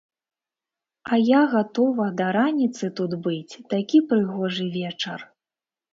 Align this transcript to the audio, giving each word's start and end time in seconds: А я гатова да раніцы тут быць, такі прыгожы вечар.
А 1.11 1.19
я 1.19 1.41
гатова 1.51 2.07
да 2.21 2.27
раніцы 2.37 2.85
тут 3.01 3.11
быць, 3.27 3.59
такі 3.75 3.97
прыгожы 4.11 4.65
вечар. 4.79 5.19